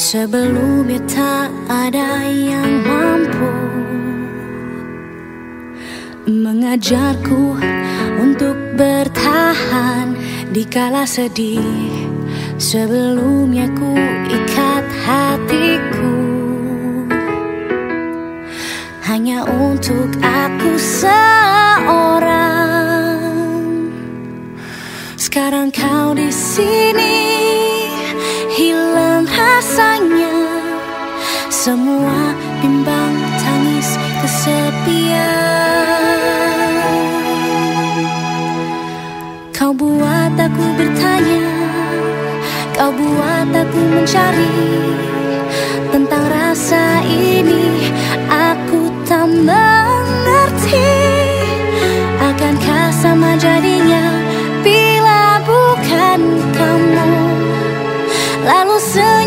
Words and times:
Sebelumnya 0.00 0.96
tak 1.12 1.52
ada 1.68 2.24
yang 2.24 2.80
mampu 2.88 3.52
Mengajarku 6.24 7.60
untuk 8.16 8.56
bertahan 8.80 10.16
di 10.56 10.64
kala 10.64 11.04
sedih. 11.04 12.08
Sebelumnya 12.56 13.68
ku 13.76 13.92
ikat 14.24 14.88
hatiku 15.04 16.16
Hanya 19.04 19.44
untuk 19.44 20.16
aku 20.24 20.80
seorang. 20.80 21.20
Sekarang 25.20 25.68
kau 25.68 26.16
di 26.16 26.32
sini 26.32 27.29
Semua 31.60 32.32
bimbang 32.64 33.20
tangis 33.36 34.00
kesepian. 34.24 35.92
Kau 39.52 39.68
buat 39.76 40.40
aku 40.40 40.64
bertanya 40.80 41.44
Kau 42.72 42.88
buat 42.96 43.52
aku 43.52 43.80
mencari. 43.92 44.56
Tentang 45.92 46.24
rasa 46.32 47.04
ini 47.04 47.92
Aku 48.24 48.88
tak 49.04 49.28
mengerti. 49.28 50.96
Akankah 52.24 52.88
sama 52.88 53.36
jadinya 53.36 54.16
Bila 54.64 55.44
bukan 55.44 56.20
kamu? 56.56 57.12
Lalu 58.48 58.76
senyummu 58.80 59.19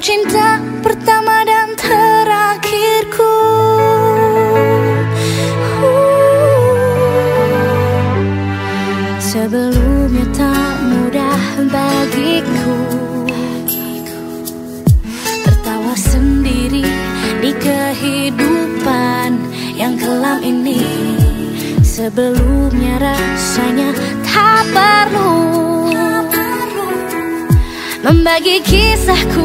cinta 0.00 0.56
pertama 0.80 1.44
dan 1.44 1.76
terakhirku. 1.76 3.36
Sebelumnya 9.20 10.24
tak 10.32 10.74
mudah 10.88 11.42
bagiku. 11.68 12.72
Tertawa 15.44 15.92
sendiri 15.92 16.88
di 17.44 17.52
kehidupan 17.60 19.36
yang 19.76 20.00
kelam 20.00 20.40
ini. 20.40 20.80
Sebelumnya 21.84 22.96
rasanya 22.96 23.92
tak 24.24 24.64
perlu 24.72 25.60
Membagi 28.00 28.64
kisahku 28.64 29.44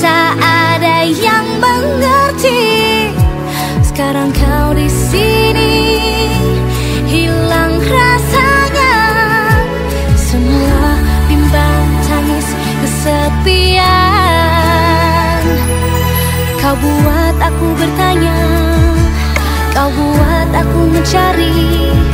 Tak 0.00 0.40
ada 0.40 1.04
yang 1.04 1.44
mengerti. 1.60 3.12
Sekarang 3.84 4.32
kau 4.32 4.72
di 4.72 4.88
sini 4.88 6.00
Hilang 7.04 7.76
rasanya. 7.76 8.96
Semua 10.16 10.96
bimbang 11.28 11.84
tangis 12.08 12.48
kesepian. 12.80 13.84
Kau 16.56 16.72
buat 16.72 17.36
aku 17.36 17.66
bertanya 17.76 18.38
Kau 19.76 19.92
buat 19.92 20.48
aku 20.56 20.80
mencari 20.88 22.05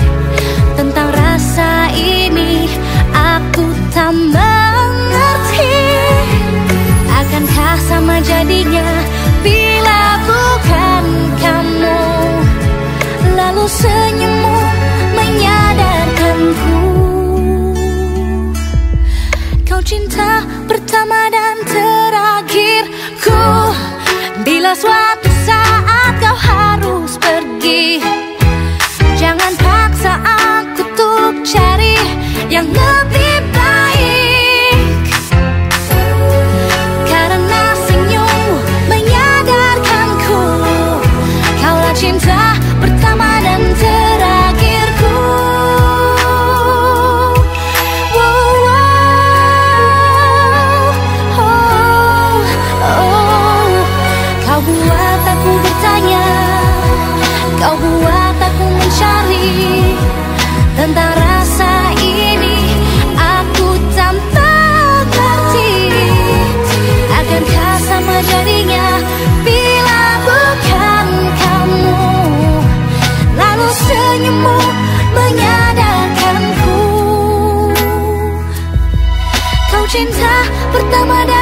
cinta 19.82 20.46
pertama 20.70 21.26
dan 21.30 21.56
terakhirku 21.66 23.44
Bila 24.42 24.74
suatu 24.74 25.30
saat 25.46 26.18
kau 26.18 26.34
harus 26.34 27.14
pergi. 27.18 28.02
Jangan 29.14 29.54
paksa 29.58 30.18
aku 30.18 30.82
untuk 30.92 31.46
cari 31.46 31.94
yang 32.50 32.66
lebih 32.68 33.31
cinta 79.92 80.48
pertama 80.72 81.20
dan 81.28 81.41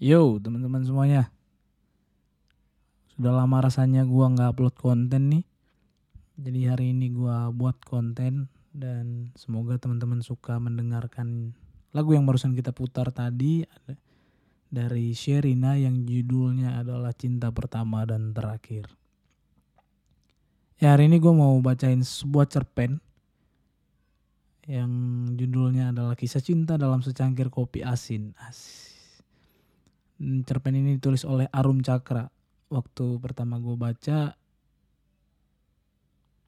Yo 0.00 0.40
teman-teman 0.40 0.80
semuanya. 0.80 1.28
Sudah 3.12 3.36
lama 3.36 3.60
rasanya 3.60 4.08
gua 4.08 4.32
nggak 4.32 4.56
upload 4.56 4.76
konten 4.80 5.28
nih. 5.28 5.44
Jadi 6.40 6.60
hari 6.64 6.96
ini 6.96 7.12
gua 7.12 7.52
buat 7.52 7.76
konten 7.84 8.48
Dan 8.72 9.28
semoga 9.36 9.76
teman-teman 9.76 10.24
suka 10.24 10.56
mendengarkan 10.56 11.52
Lagu 11.92 12.16
yang 12.16 12.24
barusan 12.24 12.56
kita 12.56 12.72
putar 12.72 13.12
tadi 13.12 13.60
Dari 14.72 15.12
Sherina 15.12 15.76
yang 15.76 16.08
judulnya 16.08 16.80
adalah 16.80 17.12
Cinta 17.12 17.52
Pertama 17.52 18.08
dan 18.08 18.32
Terakhir. 18.32 18.88
Ya 20.80 20.96
hari 20.96 21.12
ini 21.12 21.20
gua 21.20 21.36
mau 21.36 21.52
bacain 21.60 22.00
sebuah 22.00 22.48
cerpen 22.48 23.04
Yang 24.64 24.92
judulnya 25.44 25.92
adalah 25.92 26.16
Kisah 26.16 26.40
Cinta 26.40 26.80
dalam 26.80 27.04
Secangkir 27.04 27.52
Kopi 27.52 27.84
Asin. 27.84 28.32
Asin 28.40 28.89
cerpen 30.20 30.76
ini 30.76 31.00
ditulis 31.00 31.24
oleh 31.24 31.48
Arum 31.48 31.80
Cakra. 31.80 32.28
Waktu 32.70 33.18
pertama 33.18 33.58
gue 33.58 33.74
baca, 33.74 34.36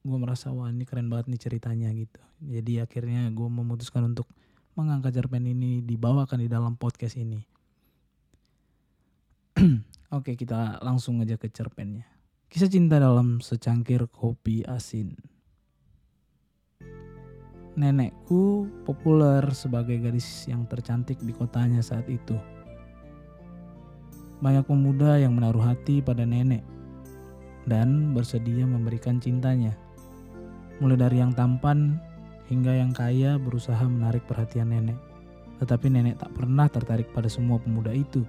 gue 0.03 0.19
merasa 0.19 0.53
wah 0.53 0.71
ini 0.71 0.85
keren 0.85 1.09
banget 1.09 1.33
nih 1.33 1.41
ceritanya 1.41 1.89
gitu. 1.97 2.21
Jadi 2.43 2.83
akhirnya 2.85 3.27
gue 3.33 3.49
memutuskan 3.49 4.13
untuk 4.13 4.29
mengangkat 4.77 5.17
cerpen 5.17 5.49
ini 5.49 5.81
dibawakan 5.83 6.45
di 6.45 6.49
dalam 6.53 6.77
podcast 6.77 7.17
ini. 7.17 7.41
Oke, 10.17 10.37
kita 10.37 10.83
langsung 10.85 11.25
aja 11.25 11.41
ke 11.41 11.49
cerpennya. 11.49 12.05
Kisah 12.53 12.69
cinta 12.69 13.01
dalam 13.01 13.41
secangkir 13.41 14.05
kopi 14.13 14.61
asin. 14.69 15.17
Nenekku 17.73 18.69
populer 18.85 19.41
sebagai 19.57 19.97
gadis 19.97 20.45
yang 20.45 20.69
tercantik 20.69 21.17
di 21.25 21.33
kotanya 21.33 21.81
saat 21.81 22.05
itu. 22.13 22.37
Banyak 24.43 24.67
pemuda 24.67 25.23
yang 25.23 25.39
menaruh 25.39 25.63
hati 25.63 26.03
pada 26.03 26.27
nenek 26.27 26.67
dan 27.71 28.11
bersedia 28.11 28.67
memberikan 28.67 29.23
cintanya. 29.23 29.71
Mulai 30.83 30.99
dari 30.99 31.23
yang 31.23 31.31
tampan 31.31 31.95
hingga 32.51 32.75
yang 32.75 32.91
kaya 32.91 33.39
berusaha 33.39 33.87
menarik 33.87 34.27
perhatian 34.27 34.75
nenek. 34.75 34.99
Tetapi 35.63 35.87
nenek 35.95 36.19
tak 36.19 36.35
pernah 36.35 36.67
tertarik 36.67 37.07
pada 37.15 37.31
semua 37.31 37.63
pemuda 37.63 37.95
itu. 37.95 38.27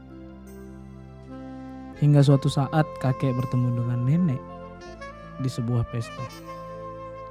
Hingga 1.98 2.22
suatu 2.22 2.46
saat 2.46 2.86
kakek 3.02 3.34
bertemu 3.34 3.82
dengan 3.82 4.00
nenek 4.06 4.42
di 5.42 5.50
sebuah 5.50 5.90
pesta. 5.90 6.26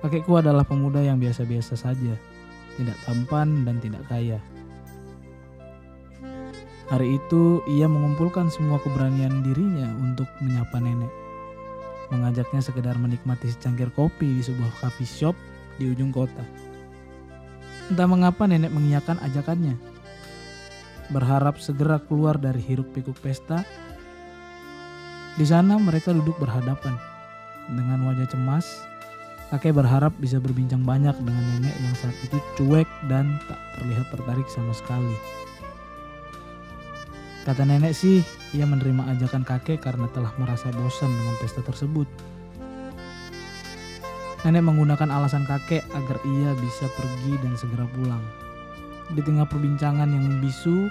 Kakekku 0.02 0.34
adalah 0.34 0.67
pemuda 0.67 0.99
yang 0.99 1.23
biasa-biasa 1.23 1.79
saja, 1.79 2.19
tidak 2.75 2.99
tampan 3.06 3.62
dan 3.62 3.79
tidak 3.79 4.02
kaya. 4.11 4.43
Hari 6.92 7.16
itu 7.16 7.64
ia 7.64 7.88
mengumpulkan 7.88 8.52
semua 8.52 8.76
keberanian 8.76 9.40
dirinya 9.40 9.88
untuk 9.96 10.28
menyapa 10.44 10.76
nenek. 10.76 11.08
Mengajaknya 12.12 12.60
sekedar 12.60 13.00
menikmati 13.00 13.48
secangkir 13.48 13.88
kopi 13.96 14.36
di 14.36 14.42
sebuah 14.44 14.68
coffee 14.76 15.08
shop 15.08 15.32
di 15.80 15.88
ujung 15.88 16.12
kota. 16.12 16.44
Entah 17.88 18.04
mengapa 18.04 18.44
nenek 18.44 18.76
mengiyakan 18.76 19.16
ajakannya. 19.24 19.80
Berharap 21.08 21.64
segera 21.64 21.96
keluar 21.96 22.36
dari 22.36 22.60
hiruk 22.60 22.92
pikuk 22.92 23.16
pesta. 23.24 23.64
Di 25.40 25.48
sana 25.48 25.80
mereka 25.80 26.12
duduk 26.12 26.36
berhadapan. 26.36 26.92
Dengan 27.72 28.04
wajah 28.04 28.28
cemas, 28.28 28.68
kakek 29.48 29.80
berharap 29.80 30.12
bisa 30.20 30.36
berbincang 30.36 30.84
banyak 30.84 31.16
dengan 31.24 31.44
nenek 31.56 31.72
yang 31.72 31.96
saat 31.96 32.16
itu 32.20 32.36
cuek 32.60 32.88
dan 33.08 33.40
tak 33.48 33.56
terlihat 33.80 34.12
tertarik 34.12 34.44
sama 34.52 34.76
sekali. 34.76 35.16
Kata 37.42 37.66
nenek 37.66 37.90
sih, 37.90 38.22
ia 38.54 38.62
menerima 38.62 39.18
ajakan 39.18 39.42
kakek 39.42 39.82
karena 39.82 40.06
telah 40.14 40.30
merasa 40.38 40.70
bosan 40.70 41.10
dengan 41.10 41.34
pesta 41.42 41.58
tersebut. 41.58 42.06
Nenek 44.46 44.62
menggunakan 44.62 45.10
alasan 45.10 45.42
kakek 45.50 45.82
agar 45.90 46.22
ia 46.22 46.54
bisa 46.62 46.86
pergi 46.94 47.34
dan 47.42 47.58
segera 47.58 47.82
pulang. 47.98 48.22
Di 49.10 49.26
tengah 49.26 49.50
perbincangan 49.50 50.06
yang 50.06 50.22
membisu, 50.22 50.86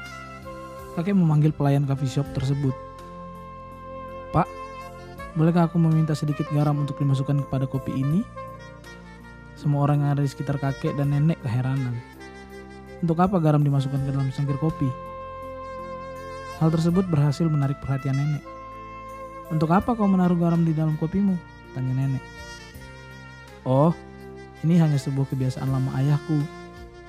kakek 1.00 1.16
memanggil 1.16 1.56
pelayan 1.56 1.88
coffee 1.88 2.20
shop 2.20 2.28
tersebut. 2.36 2.76
Pak, 4.36 4.48
bolehkah 5.40 5.72
aku 5.72 5.80
meminta 5.80 6.12
sedikit 6.20 6.52
garam 6.52 6.84
untuk 6.84 7.00
dimasukkan 7.00 7.48
kepada 7.48 7.64
kopi 7.64 7.96
ini? 7.96 8.28
Semua 9.56 9.88
orang 9.88 10.04
yang 10.04 10.20
ada 10.20 10.24
di 10.24 10.28
sekitar 10.28 10.60
kakek 10.60 11.00
dan 11.00 11.16
nenek 11.16 11.40
keheranan. 11.40 11.96
Untuk 13.00 13.16
apa 13.24 13.40
garam 13.40 13.64
dimasukkan 13.64 14.04
ke 14.04 14.12
dalam 14.12 14.28
cangkir 14.36 14.60
kopi? 14.60 15.11
Hal 16.62 16.70
tersebut 16.70 17.10
berhasil 17.10 17.50
menarik 17.50 17.82
perhatian 17.82 18.14
nenek. 18.14 18.46
Untuk 19.50 19.74
apa 19.74 19.98
kau 19.98 20.06
menaruh 20.06 20.38
garam 20.38 20.62
di 20.62 20.78
dalam 20.78 20.94
kopimu? 20.94 21.34
Tanya 21.74 21.90
nenek. 21.98 22.22
Oh, 23.66 23.90
ini 24.62 24.78
hanya 24.78 25.02
sebuah 25.02 25.26
kebiasaan 25.34 25.66
lama 25.66 25.90
ayahku. 25.98 26.38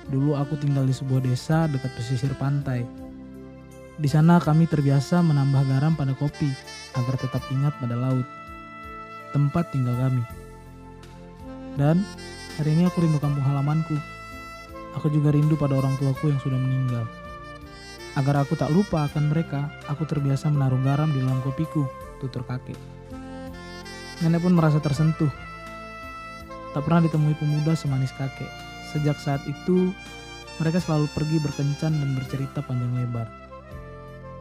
Dulu 0.09 0.33
aku 0.41 0.57
tinggal 0.57 0.89
di 0.89 0.95
sebuah 0.97 1.21
desa 1.21 1.69
dekat 1.69 1.93
pesisir 1.93 2.33
pantai. 2.33 2.81
Di 3.93 4.09
sana 4.09 4.41
kami 4.41 4.65
terbiasa 4.65 5.21
menambah 5.21 5.69
garam 5.69 5.93
pada 5.93 6.17
kopi 6.17 6.49
agar 6.97 7.13
tetap 7.21 7.45
ingat 7.53 7.77
pada 7.77 7.93
laut. 7.93 8.25
Tempat 9.37 9.69
tinggal 9.69 9.93
kami. 10.01 10.25
Dan 11.77 12.01
hari 12.57 12.73
ini 12.73 12.89
aku 12.89 13.05
rindu 13.05 13.21
kampung 13.21 13.45
halamanku. 13.45 14.01
Aku 14.97 15.13
juga 15.13 15.29
rindu 15.29 15.53
pada 15.53 15.77
orang 15.77 15.93
tuaku 16.01 16.33
yang 16.33 16.41
sudah 16.41 16.57
meninggal. 16.57 17.05
Agar 18.13 18.45
aku 18.45 18.53
tak 18.53 18.69
lupa 18.69 19.09
akan 19.09 19.33
mereka, 19.33 19.73
aku 19.89 20.05
terbiasa 20.05 20.51
menaruh 20.53 20.81
garam 20.85 21.09
di 21.09 21.21
dalam 21.21 21.41
kopiku, 21.41 21.89
tutur 22.21 22.45
kakek. 22.45 22.77
Nenek 24.21 24.45
pun 24.45 24.53
merasa 24.53 24.77
tersentuh 24.77 25.33
Tak 26.73 26.89
pernah 26.89 27.05
ditemui 27.05 27.37
pemuda 27.37 27.77
semanis 27.77 28.09
kakek. 28.17 28.49
Sejak 28.89 29.13
saat 29.21 29.45
itu, 29.45 29.93
mereka 30.57 30.81
selalu 30.81 31.05
pergi 31.13 31.37
berkencan 31.37 31.93
dan 31.93 32.09
bercerita 32.17 32.65
panjang 32.65 32.89
lebar. 32.97 33.29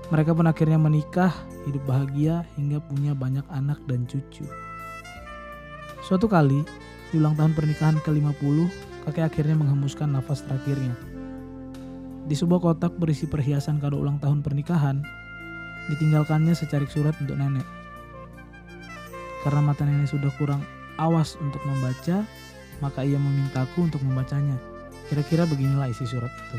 Mereka 0.09 0.33
pun 0.33 0.49
akhirnya 0.49 0.81
menikah, 0.81 1.33
hidup 1.69 1.85
bahagia 1.85 2.49
hingga 2.57 2.81
punya 2.81 3.13
banyak 3.13 3.45
anak 3.53 3.81
dan 3.85 4.09
cucu. 4.09 4.49
Suatu 6.09 6.25
kali, 6.25 6.65
di 7.13 7.21
ulang 7.21 7.37
tahun 7.37 7.53
pernikahan 7.53 8.01
ke-50, 8.01 8.57
kakek 9.09 9.29
akhirnya 9.29 9.57
menghembuskan 9.61 10.17
nafas 10.17 10.41
terakhirnya. 10.49 11.12
Di 12.23 12.39
sebuah 12.39 12.63
kotak 12.63 12.95
berisi 12.97 13.27
perhiasan 13.27 13.83
kado 13.83 13.99
ulang 13.99 14.23
tahun 14.23 14.47
pernikahan, 14.47 15.03
ditinggalkannya 15.91 16.55
secarik 16.55 16.87
surat 16.87 17.19
untuk 17.19 17.35
nenek. 17.35 17.67
Karena 19.43 19.61
mata 19.61 19.83
nenek 19.83 20.07
sudah 20.07 20.31
kurang 20.39 20.63
awas 21.03 21.35
untuk 21.43 21.59
membaca, 21.67 22.23
maka 22.79 23.03
ia 23.03 23.19
memintaku 23.19 23.91
untuk 23.91 23.99
membacanya. 24.07 24.55
Kira-kira 25.11 25.51
beginilah 25.51 25.91
isi 25.91 26.07
surat 26.07 26.31
itu. 26.31 26.59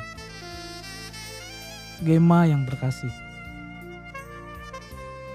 Gema 2.04 2.44
yang 2.44 2.68
terkasih. 2.68 3.12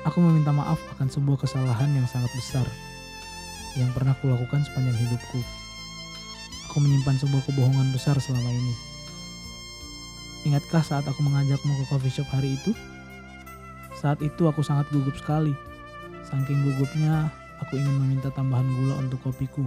Aku 0.05 0.21
meminta 0.21 0.53
maaf 0.53 0.81
akan 0.97 1.09
sebuah 1.09 1.41
kesalahan 1.41 1.89
yang 1.97 2.05
sangat 2.05 2.29
besar 2.37 2.69
yang 3.81 3.89
pernah 3.97 4.13
kulakukan 4.21 4.65
sepanjang 4.65 4.97
hidupku. 4.97 5.41
Aku 6.69 6.85
menyimpan 6.85 7.17
sebuah 7.17 7.43
kebohongan 7.49 7.89
besar 7.97 8.21
selama 8.21 8.53
ini. 8.53 8.98
Ingatkah 10.47 10.85
saat 10.87 11.03
aku 11.09 11.19
mengajakmu 11.27 11.73
ke 11.83 11.85
coffee 11.91 12.15
shop 12.15 12.31
hari 12.31 12.55
itu? 12.55 12.71
Saat 13.99 14.23
itu 14.23 14.47
aku 14.47 14.63
sangat 14.63 14.87
gugup 14.95 15.19
sekali. 15.19 15.51
Saking 16.23 16.63
gugupnya, 16.63 17.33
aku 17.59 17.75
ingin 17.75 17.99
meminta 17.99 18.31
tambahan 18.31 18.69
gula 18.69 18.95
untuk 19.03 19.19
kopiku. 19.27 19.67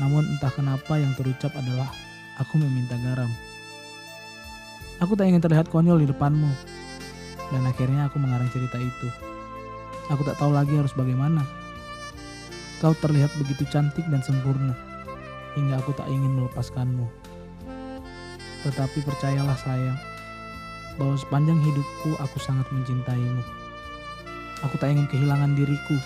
Namun 0.00 0.24
entah 0.24 0.48
kenapa 0.54 0.96
yang 0.96 1.12
terucap 1.18 1.52
adalah 1.52 1.90
aku 2.40 2.56
meminta 2.56 2.96
garam. 3.02 3.28
Aku 5.04 5.18
tak 5.18 5.28
ingin 5.28 5.42
terlihat 5.42 5.68
konyol 5.68 6.00
di 6.00 6.08
depanmu. 6.08 6.48
Dan 7.52 7.66
akhirnya 7.66 8.08
aku 8.08 8.16
mengarang 8.22 8.48
cerita 8.48 8.78
itu. 8.80 9.08
Aku 10.08 10.24
tak 10.24 10.40
tahu 10.40 10.54
lagi 10.54 10.72
harus 10.72 10.94
bagaimana. 10.96 11.44
Kau 12.80 12.94
terlihat 12.94 13.34
begitu 13.36 13.66
cantik 13.68 14.06
dan 14.08 14.22
sempurna. 14.22 14.72
Hingga 15.58 15.82
aku 15.82 15.92
tak 15.98 16.06
ingin 16.08 16.38
melepaskanmu. 16.38 17.17
Tetapi 18.68 19.00
percayalah 19.00 19.56
sayang, 19.56 19.96
bahwa 21.00 21.16
sepanjang 21.16 21.56
hidupku 21.64 22.20
aku 22.20 22.36
sangat 22.36 22.68
mencintaimu. 22.68 23.40
Aku 24.68 24.76
tak 24.76 24.92
ingin 24.92 25.08
kehilangan 25.08 25.56
diriku 25.56 25.96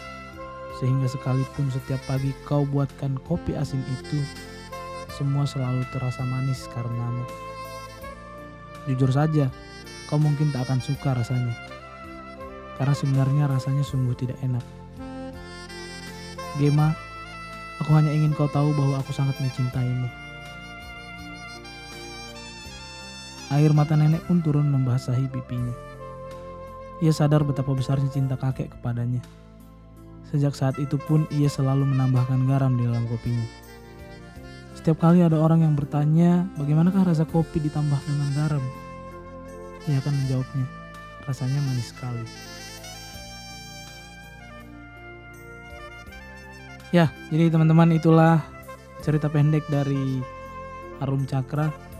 sehingga 0.83 1.07
sekalipun 1.07 1.71
setiap 1.71 2.03
pagi 2.11 2.35
kau 2.43 2.67
buatkan 2.67 3.15
kopi 3.23 3.55
asin 3.55 3.79
itu, 3.87 4.19
semua 5.15 5.47
selalu 5.47 5.87
terasa 5.95 6.27
manis 6.27 6.67
karenamu. 6.75 7.23
Jujur 8.91 9.15
saja, 9.15 9.47
kau 10.11 10.19
mungkin 10.19 10.51
tak 10.51 10.67
akan 10.67 10.83
suka 10.83 11.15
rasanya. 11.15 11.55
Karena 12.81 12.95
sebenarnya 12.99 13.45
rasanya 13.47 13.87
sungguh 13.87 14.17
tidak 14.19 14.43
enak. 14.43 14.65
Gema, 16.59 16.99
aku 17.79 17.95
hanya 17.95 18.11
ingin 18.11 18.35
kau 18.35 18.51
tahu 18.51 18.75
bahwa 18.75 18.99
aku 18.99 19.15
sangat 19.15 19.39
mencintaimu. 19.39 20.22
Air 23.53 23.77
mata 23.77 23.93
nenek 23.93 24.25
pun 24.25 24.41
turun 24.41 24.73
membasahi 24.73 25.29
pipinya. 25.29 25.77
Ia 27.05 27.13
sadar 27.13 27.45
betapa 27.45 27.77
besarnya 27.77 28.09
cinta 28.09 28.41
kakek 28.41 28.73
kepadanya. 28.73 29.21
Sejak 30.33 30.57
saat 30.57 30.81
itu 30.81 30.97
pun 30.97 31.29
ia 31.29 31.53
selalu 31.53 31.85
menambahkan 31.85 32.49
garam 32.49 32.81
di 32.81 32.89
dalam 32.89 33.05
kopinya. 33.05 33.45
Setiap 34.73 35.05
kali 35.05 35.21
ada 35.21 35.37
orang 35.37 35.61
yang 35.61 35.77
bertanya, 35.77 36.49
bagaimanakah 36.57 37.13
rasa 37.13 37.29
kopi 37.29 37.61
ditambah 37.61 38.01
dengan 38.09 38.29
garam? 38.33 38.65
Ia 39.85 40.01
akan 40.01 40.15
menjawabnya, 40.25 40.67
rasanya 41.29 41.61
manis 41.61 41.93
sekali. 41.93 42.25
Ya, 46.89 47.13
jadi 47.29 47.53
teman-teman 47.53 47.93
itulah 47.93 48.41
cerita 49.05 49.29
pendek 49.29 49.69
dari 49.69 50.25
Harum 51.01 51.29
Cakra. 51.29 51.92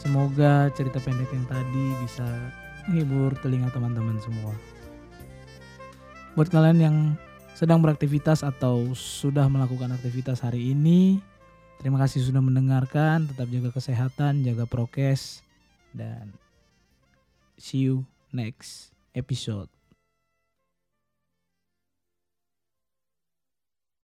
Semoga 0.00 0.72
cerita 0.74 0.98
pendek 1.02 1.30
yang 1.30 1.46
tadi 1.46 1.84
bisa 2.02 2.26
menghibur 2.88 3.36
telinga 3.44 3.68
teman-teman 3.70 4.18
semua. 4.22 4.52
Buat 6.34 6.50
kalian 6.50 6.78
yang 6.80 6.96
sedang 7.54 7.78
beraktivitas 7.78 8.42
atau 8.42 8.96
sudah 8.96 9.46
melakukan 9.46 9.94
aktivitas 9.94 10.42
hari 10.42 10.74
ini, 10.74 11.22
Terima 11.84 12.00
kasih 12.00 12.24
sudah 12.24 12.40
mendengarkan. 12.40 13.28
Tetap 13.28 13.44
jaga 13.52 13.70
kesehatan, 13.76 14.40
jaga 14.40 14.64
prokes, 14.64 15.44
dan 15.92 16.32
see 17.60 17.84
you 17.84 18.08
next 18.32 18.96
episode. 19.12 19.68